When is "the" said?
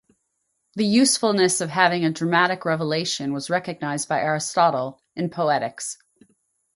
0.73-0.83